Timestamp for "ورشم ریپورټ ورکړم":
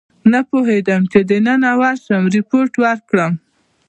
1.81-3.31